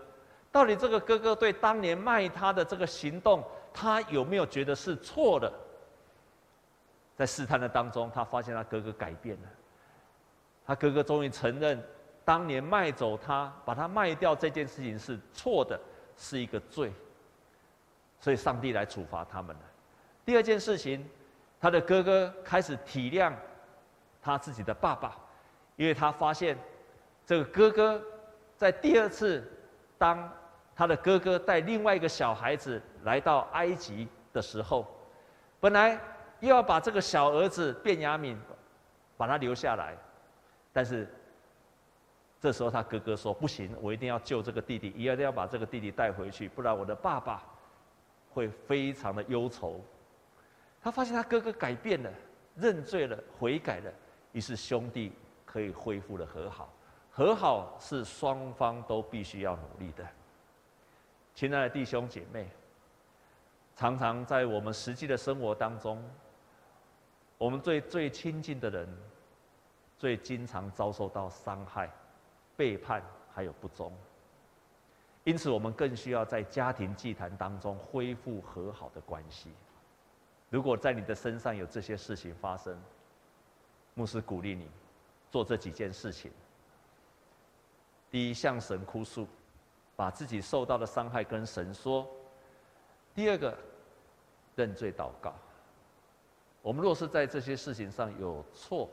[0.52, 3.43] 到底这个哥哥对当年卖他的这个行动，
[3.74, 5.52] 他有没有觉得是错的？
[7.15, 9.48] 在试探的当中，他发现他哥哥改变了。
[10.65, 11.84] 他哥哥终于承认，
[12.24, 15.80] 当年卖走他、把他卖掉这件事情是错的，
[16.15, 16.91] 是一个罪。
[18.19, 19.62] 所以上帝来处罚他们了。
[20.24, 21.08] 第二件事情，
[21.60, 23.34] 他的哥哥开始体谅
[24.22, 25.17] 他自己的爸爸，
[25.75, 26.57] 因为他发现
[27.25, 28.01] 这个哥哥
[28.57, 29.43] 在第二次
[29.97, 30.31] 当。
[30.75, 34.88] 他的哥哥带另外一个小孩子来到埃及的时候，
[35.59, 35.91] 本来
[36.39, 38.36] 又要把这个小儿子便雅悯
[39.15, 39.95] 把他留下来，
[40.71, 41.07] 但是
[42.41, 47.43] 这时候他哥哥说：“不行，我一定要救这个弟弟，一定要把这个弟弟带回去，不然我的爸爸
[48.31, 49.79] 会非常的忧愁。”
[50.81, 52.12] 他发现他哥哥改变了，
[52.55, 53.93] 认罪了，悔改了，
[54.31, 55.13] 于是兄弟
[55.54, 56.74] 可以恢复了和好。
[57.12, 60.04] 和好是双方都必须要努力的。
[61.36, 62.50] 亲爱的弟兄姐妹，
[63.76, 66.04] 常常在我们实际的生活当中，
[67.38, 68.89] 我们最最亲近的人，
[70.00, 71.88] 最经常遭受到伤害、
[72.58, 73.94] 背叛还有不忠，
[75.24, 79.52] 因此我们更需要在家庭祭坛当中恢复和好的关系。
[80.50, 82.76] 如果在你的身上有这些事情发生，
[83.94, 84.68] 牧师鼓励你
[85.34, 86.32] 做这几件事情：
[88.12, 89.28] 第一，向神哭诉。
[89.96, 92.08] 把自己受到的伤害跟神说。
[93.13, 93.56] 第二个，
[94.56, 95.34] 认罪祷告。
[96.63, 98.89] 我们若是在这些事情上有错，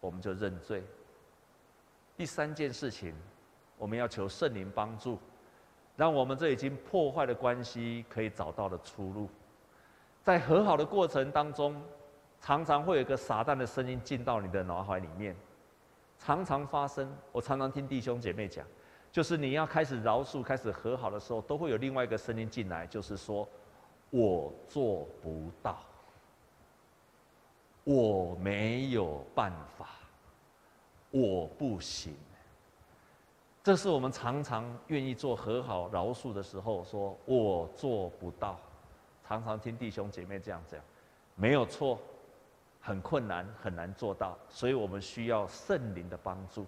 [0.00, 0.84] 我们就认罪。
[2.16, 3.12] 第三件事情，
[3.76, 5.18] 我们要求圣灵帮助，
[5.96, 9.28] 让我们这已经破坏的关系可以找到了出路。
[10.22, 11.82] 在和好的过程当中，
[12.44, 15.34] 常常会有一个撒旦的声音进到你的脑海里面，
[16.18, 17.10] 常常发生。
[17.32, 18.66] 我常常听弟兄姐妹讲。
[19.10, 23.48] 就是你要开始饶恕、开始和好的时候，都会有另外一个声音进来，就是说
[24.10, 25.78] ：“我做不到，
[27.82, 29.88] 我没有办法，
[31.12, 32.14] 我不行。”
[33.64, 38.60] 这是我们常常愿意做和好、饶恕的时候，说我做不到。
[39.26, 40.78] 常常听弟兄姐妹这样讲，
[41.36, 41.98] 没有错，
[42.86, 46.66] 很困难，很难做到，所以我们需要圣灵的帮助。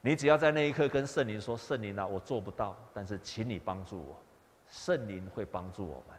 [0.00, 4.16] 你只要在那一刻跟圣灵说：“圣灵啊，我做不到，但是请你帮助我。”
[4.70, 6.16] 圣灵会帮助我们。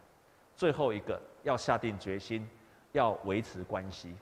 [0.54, 2.48] 最后一个要下定决心，
[2.92, 4.14] 要维持关系，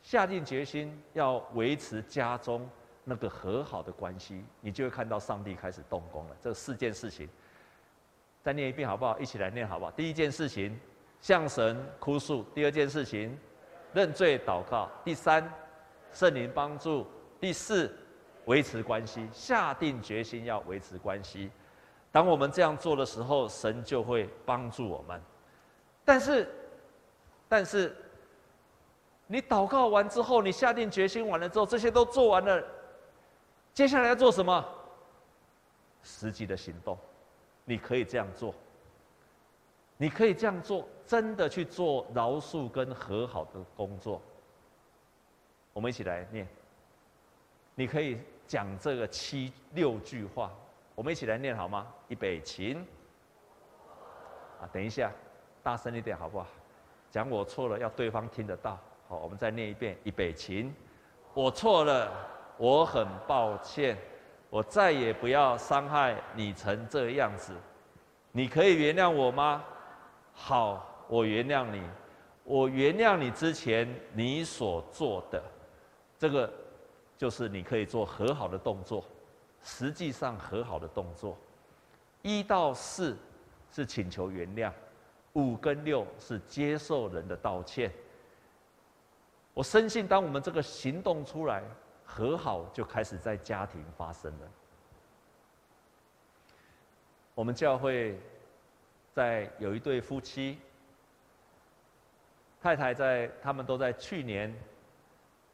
[0.00, 2.68] 下定决心要维持家中
[3.02, 6.36] 那个和好的关系，你就会看到上帝开始动工了。
[6.40, 7.28] 这四件事情，
[8.42, 9.18] 再念一遍好不好？
[9.18, 9.90] 一起来念好不好？
[9.90, 10.78] 第一件事情，
[11.20, 13.36] 向神哭诉；第二件事情，
[13.96, 15.50] 认罪祷告；第三，
[16.12, 17.06] 圣灵帮助；
[17.40, 17.90] 第四。
[18.44, 21.50] 维持关系，下定决心要维持关系。
[22.12, 25.20] 当我们这样做的时候，神就会帮助我们。
[26.04, 26.48] 但是，
[27.48, 27.96] 但是，
[29.26, 32.62] 你祷告完之后，你下定决心完了之后，这些都做完了，
[33.74, 34.64] 接下来要做什么？
[36.04, 36.96] 实际的行动，
[37.64, 38.54] 你可以这样做。
[39.96, 44.20] 你可以这样做，真的去做饶恕跟和好的工作。
[45.72, 46.46] 我们一起来念。
[47.74, 48.18] 你可以。
[48.48, 50.52] 讲这个七六句话，
[50.94, 51.84] 我们一起来念好吗？
[52.06, 52.78] 预备，起。
[54.60, 55.10] 啊，等一下，
[55.64, 56.46] 大声一点好不好？
[57.10, 58.78] 讲我错了，要对方听得到。
[59.08, 60.72] 好，我们再念一遍，预备起。
[61.34, 62.08] 我错了，
[62.56, 63.98] 我很抱歉，
[64.48, 67.52] 我再也不要伤害你成这样子。
[68.30, 69.64] 你可以原谅我吗？
[70.38, 71.82] 好，我原谅你。
[72.44, 75.42] 我原谅你之前你所做的，
[76.16, 76.52] 这个
[77.18, 79.02] 就是你可以做和好的动作。
[79.62, 81.36] 实际上和好的动作，
[82.22, 83.16] 一到四
[83.72, 84.70] 是请求原谅，
[85.32, 87.90] 五跟六是接受人的道歉。
[89.54, 91.64] 我深信，当我们这个行动出来，
[92.04, 94.48] 和好就开始在家庭发生了。
[97.34, 98.20] 我们教会，
[99.16, 100.58] 在有一对夫妻，
[102.60, 104.54] 太太在他们都在去年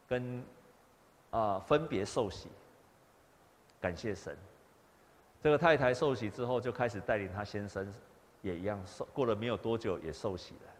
[0.08, 0.42] 跟
[1.30, 2.48] 啊、分别受洗。
[3.80, 4.36] 感谢神，
[5.40, 7.94] 这个太太受洗之后，就开始带领她先生，
[8.40, 10.72] 也一样受过了没有多久也受洗了。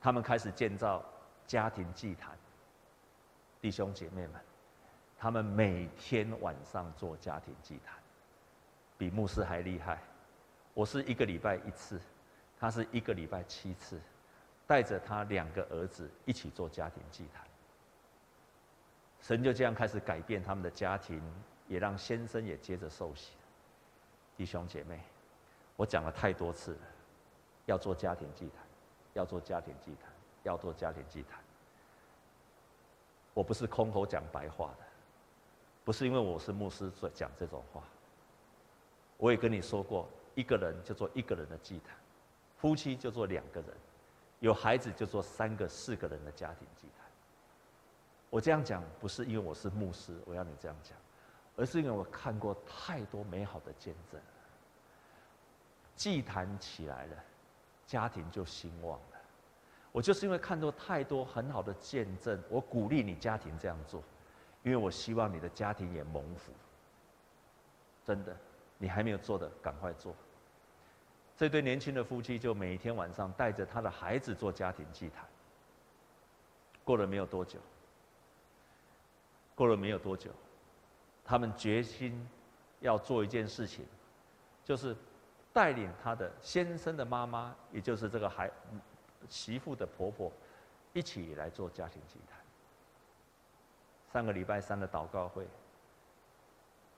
[0.00, 1.04] 他们开始建造
[1.46, 2.36] 家庭祭坛，
[3.60, 4.40] 弟兄姐妹们，
[5.16, 7.94] 他们每天晚上做家庭祭坛，
[8.98, 10.02] 比牧师还厉害。
[10.74, 12.00] 我是一个礼拜一次，
[12.58, 14.00] 他是一个礼拜七次，
[14.66, 17.44] 带着他两个儿子一起做家庭祭坛。
[19.20, 21.22] 神就这样开始改变他们的家庭，
[21.68, 23.32] 也让先生也接着受洗。
[24.36, 24.98] 弟兄姐妹，
[25.76, 26.80] 我讲了太多次了，
[27.66, 28.64] 要做家庭祭坛，
[29.12, 30.10] 要做家庭祭坛，
[30.42, 31.38] 要做家庭祭坛。
[33.34, 34.86] 我不是空口讲白话的，
[35.84, 37.82] 不是因为我是牧师所讲这种话。
[39.18, 41.96] 我也跟你说过，一个人就做一个人的祭坛，
[42.56, 43.68] 夫妻就做两个人，
[44.40, 47.06] 有孩子就做三个、四个人的家庭祭坛。
[48.30, 50.96] 我这样讲不是因为我是牧师，我要你这样讲，
[51.56, 54.20] 而是因为我看过太多美好的见证。
[55.94, 57.16] 祭坛起来了，
[57.86, 59.18] 家庭就兴旺了。
[59.92, 64.02] 我就是因为看到太多很好的见证，我鼓励你家庭这样做，
[64.62, 66.50] 因为我希望你的家庭也蒙福。
[68.02, 68.34] 真的，
[68.82, 70.12] 你还没有做的，赶快做。
[71.36, 75.24] 这对年轻的夫妻就每天晚上带着他的孩子做家庭祭坛。
[76.82, 77.60] 过了没有多久。
[79.54, 80.32] 过了没有多久，
[81.24, 82.28] 他们决心
[82.80, 83.86] 要做一件事情，
[84.64, 84.96] 就是
[85.52, 88.50] 带领他的先生的妈妈，也就是这个孩
[89.28, 90.32] 媳妇的婆婆，
[90.92, 92.40] 一起来做家庭祭坛。
[94.12, 95.46] 上个礼拜三的祷告会，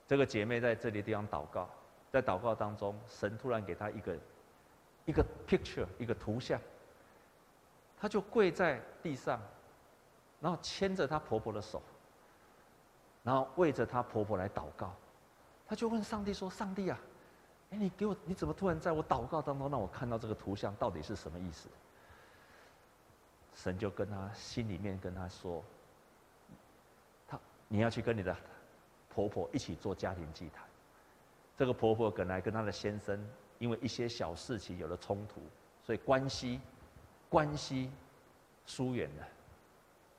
[0.07, 1.69] 这个姐妹在这里地方祷告，
[2.11, 4.17] 在祷告当中，神突然给她一个
[5.05, 6.59] 一个 picture，一个图像，
[7.97, 9.41] 她就跪在地上，
[10.39, 11.81] 然后牵着她婆婆的手。
[13.23, 14.93] 然后为着她婆婆来祷告，
[15.67, 16.99] 她就问上帝说：“上帝啊，
[17.71, 20.75] 哎，你给我，你怎么突然在我祷告当中让我看到这个图像？
[20.75, 21.67] 到底是什么意思？”
[23.55, 25.63] 神就跟她心里面跟她说
[27.27, 28.35] ：“她你要去跟你的
[29.15, 30.65] 婆婆一起做家庭祭坛。
[31.57, 33.17] 这个婆婆本来跟她的先生
[33.59, 35.39] 因为一些小事情有了冲突，
[35.81, 36.59] 所以关系
[37.29, 37.89] 关系
[38.65, 39.27] 疏远了。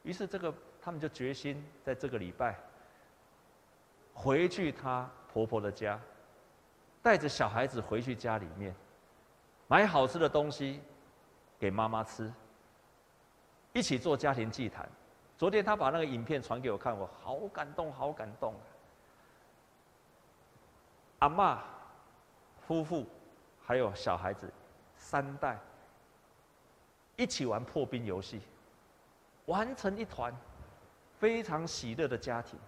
[0.03, 2.59] 于是这个他们就决心在这个礼拜。”
[4.19, 6.01] 回去她婆婆的家，
[7.03, 8.75] 带着小孩子回去家里面，
[9.69, 10.81] 买好吃的东西
[11.59, 12.33] 给妈妈吃，
[13.75, 14.89] 一起做家庭祭坛。
[15.37, 18.55] 昨天她把那个影片传给我看，我好感动，好感动。
[21.19, 21.59] 阿嬷、
[22.67, 23.07] 夫妇
[23.65, 24.53] 还有小孩子
[24.97, 25.59] 三代
[27.17, 28.41] 一起玩破冰游戏，
[29.47, 30.35] 玩成一团，
[31.19, 32.59] 非常喜乐的家庭。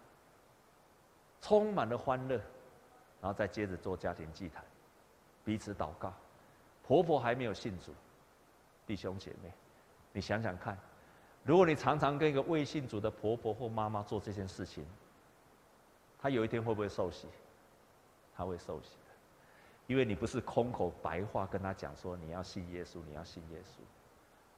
[1.40, 2.34] 充满了欢乐，
[3.20, 4.64] 然后再接着做家庭祭坛，
[5.44, 6.12] 彼此祷告。
[6.82, 7.92] 婆婆还没有信主，
[8.86, 9.52] 弟兄姐妹，
[10.12, 10.76] 你想想看，
[11.44, 14.84] 如果你常常跟一个未信主的婆婆或妈妈做这件事情，
[16.18, 17.28] 她有一天会不会受洗？
[18.38, 19.12] 他会受洗的，
[19.86, 23.80] 因为你不是空口白话跟他讲说你要信耶稣，你要信耶稣，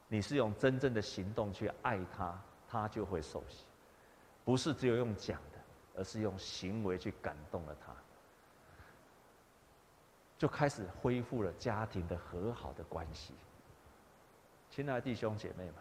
[0.06, 3.64] 你是用真正的行动去爱他，他就会受洗，
[4.44, 5.58] 不是只有用讲的。
[5.96, 7.92] 而是用行为去感动了他，
[10.38, 13.34] 就开始恢复了家庭的和好的关系。
[14.70, 15.74] 亲爱的弟兄姐妹们，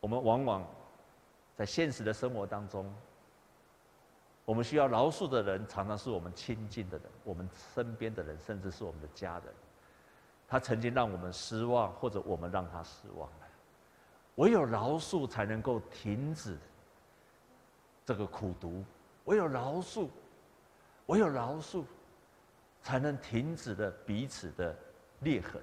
[0.00, 0.66] 我们往往
[1.56, 2.90] 在现实的生活当中，
[4.44, 9.54] 我们需要饶恕的人，常常是我们亲近的人，我们身边的人，甚至是我们的家人。
[10.46, 13.46] 他曾经让我们失望，或者我们让他失望了。
[14.36, 16.58] 唯有饶恕，才能够停止。
[18.04, 18.84] 这个苦毒，
[19.24, 20.08] 唯有饶恕，
[21.06, 21.82] 唯有饶恕，
[22.82, 24.76] 才能停止了彼此的
[25.20, 25.62] 裂痕。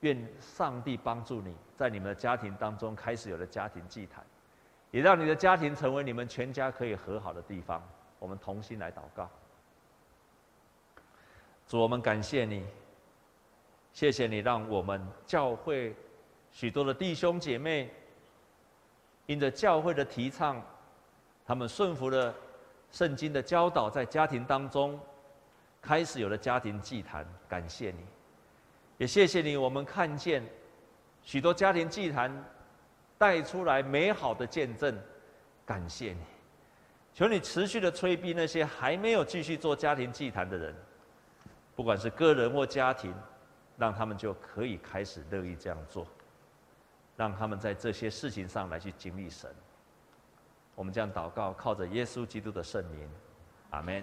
[0.00, 4.24] 愿上帝帮助你在你们的家庭当中开始有了家庭祭坛，
[4.90, 7.82] 也让你的家庭成为你们全家可以和好的地方。
[8.18, 9.28] 我们同心来祷告。
[11.66, 12.64] 主，我们感谢你，
[13.92, 15.94] 谢谢你让我们教会
[16.52, 17.88] 许多的弟兄姐妹，
[19.26, 20.60] 因着教会的提倡，
[21.46, 22.34] 他们顺服了
[22.90, 24.98] 圣经的教导，在家庭当中
[25.80, 27.24] 开始有了家庭祭坛。
[27.48, 28.04] 感谢你。
[28.98, 30.42] 也谢谢你，我们看见
[31.22, 32.30] 许多家庭祭坛
[33.20, 34.98] 带出来美好的见证，
[35.66, 36.20] 感谢你。
[37.12, 40.74] 求你持续的催逼那些还没有继续做家庭祭坛的人，
[41.76, 43.14] 不管是个人或家庭，
[43.76, 46.06] 让他们就可以开始乐意这样做，
[47.14, 49.54] 让他们在这些事情上来去经历神。
[50.74, 53.06] 我们这样祷告，靠着耶稣基督的圣名，
[53.68, 54.02] 阿门。